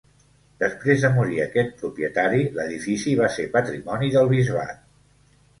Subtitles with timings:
[0.61, 4.83] Després de morir aquest propietari l'edifici va ser patrimoni del bisbat.